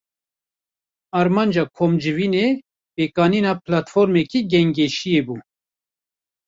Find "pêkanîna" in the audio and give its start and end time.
2.95-3.51